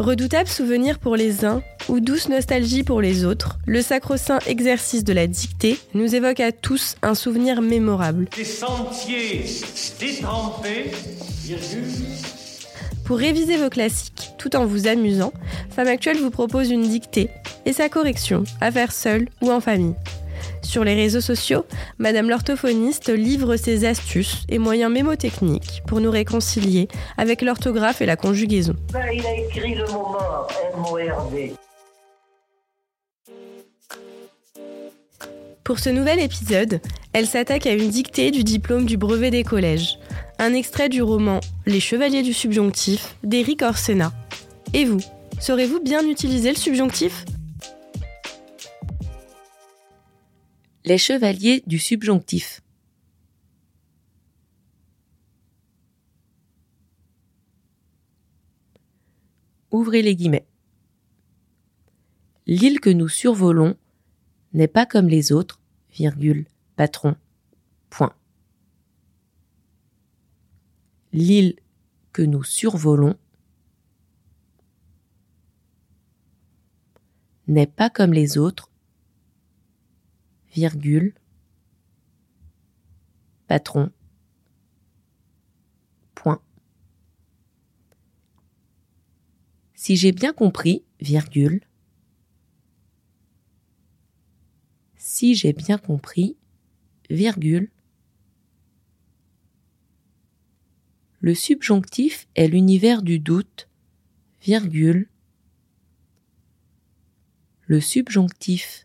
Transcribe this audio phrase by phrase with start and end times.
[0.00, 5.12] Redoutable souvenir pour les uns ou douce nostalgie pour les autres, le sacro-saint exercice de
[5.12, 8.26] la dictée nous évoque à tous un souvenir mémorable.
[8.36, 9.44] Des sentiers
[10.00, 10.90] détrempés,
[13.04, 15.32] Pour réviser vos classiques tout en vous amusant,
[15.70, 17.30] Femme Actuelle vous propose une dictée
[17.64, 19.94] et sa correction à faire seule ou en famille.
[20.74, 21.66] Sur les réseaux sociaux,
[21.98, 28.16] Madame l'orthophoniste livre ses astuces et moyens mémotechniques pour nous réconcilier avec l'orthographe et la
[28.16, 28.74] conjugaison.
[28.92, 31.54] Ben, il a écrit le mot mort, M-O-R-D.
[35.62, 36.80] Pour ce nouvel épisode,
[37.12, 40.00] elle s'attaque à une dictée du diplôme du brevet des collèges,
[40.40, 44.12] un extrait du roman Les Chevaliers du Subjonctif d'Éric Orsena.
[44.72, 44.98] Et vous,
[45.38, 47.24] saurez-vous bien utiliser le subjonctif?
[50.86, 52.60] Les chevaliers du subjonctif.
[59.70, 60.46] Ouvrez les guillemets.
[62.46, 63.78] L'île que nous survolons
[64.52, 65.58] n'est pas comme les autres,
[65.90, 67.16] virgule, patron,
[67.88, 68.14] point.
[71.14, 71.56] L'île
[72.12, 73.16] que nous survolons
[77.48, 78.70] n'est pas comme les autres,
[83.48, 83.90] patron,
[86.14, 86.40] point.
[89.74, 91.60] Si j'ai bien compris, virgule,
[94.96, 96.36] si j'ai bien compris,
[97.10, 97.70] virgule,
[101.20, 103.68] le subjonctif est l'univers du doute,
[104.40, 105.08] virgule,
[107.66, 108.83] le subjonctif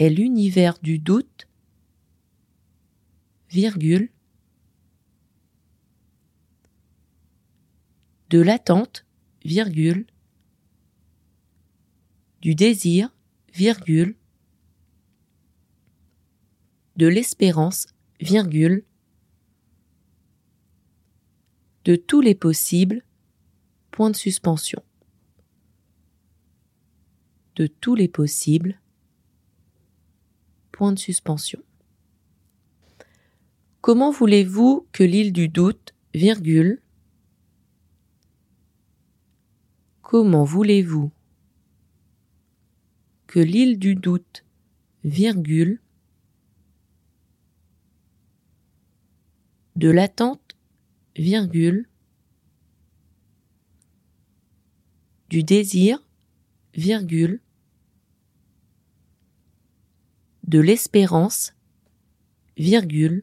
[0.00, 1.46] est l'univers du doute,
[3.50, 4.10] virgule,
[8.30, 9.04] de l'attente,
[9.44, 10.06] virgule,
[12.40, 13.14] du désir,
[13.52, 14.16] virgule,
[16.96, 17.86] de l'espérance,
[18.20, 18.86] virgule,
[21.84, 23.04] de tous les possibles,
[23.90, 24.82] point de suspension.
[27.56, 28.80] De tous les possibles,
[30.80, 31.62] point de suspension.
[33.82, 36.80] Comment voulez-vous que l'île du doute, virgule,
[40.00, 41.10] comment voulez-vous
[43.26, 44.42] que l'île du doute,
[45.04, 45.82] virgule,
[49.76, 50.56] de l'attente,
[51.14, 51.90] virgule,
[55.28, 56.02] du désir,
[56.72, 57.42] virgule,
[60.50, 61.54] de l'espérance,
[62.56, 63.22] virgule,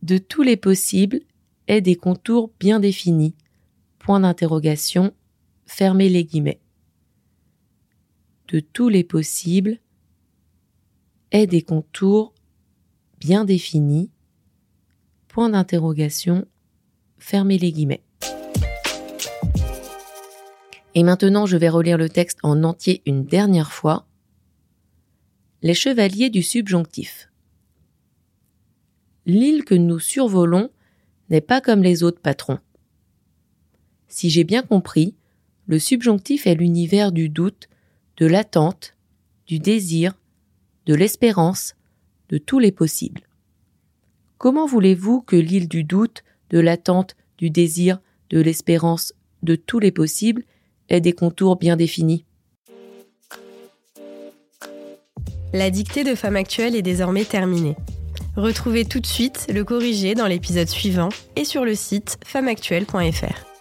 [0.00, 1.20] de tous les possibles
[1.66, 3.34] et des contours bien définis,
[3.98, 5.12] point d'interrogation,
[5.66, 6.62] fermez les guillemets.
[8.46, 9.78] De tous les possibles
[11.30, 12.32] et des contours
[13.20, 14.10] bien définis,
[15.28, 16.48] point d'interrogation,
[17.18, 18.07] fermez les guillemets.
[20.98, 24.08] Et maintenant, je vais relire le texte en entier une dernière fois.
[25.62, 27.30] Les chevaliers du subjonctif.
[29.24, 30.70] L'île que nous survolons
[31.30, 32.58] n'est pas comme les autres patrons.
[34.08, 35.14] Si j'ai bien compris,
[35.68, 37.68] le subjonctif est l'univers du doute,
[38.16, 38.96] de l'attente,
[39.46, 40.14] du désir,
[40.86, 41.76] de l'espérance,
[42.28, 43.22] de tous les possibles.
[44.36, 48.00] Comment voulez-vous que l'île du doute, de l'attente, du désir,
[48.30, 49.14] de l'espérance,
[49.44, 50.42] de tous les possibles
[50.88, 52.24] ait des contours bien définis
[55.52, 57.76] La dictée de Femme Actuelle est désormais terminée.
[58.36, 63.57] Retrouvez tout de suite le corrigé dans l'épisode suivant et sur le site femmeactuelle.fr.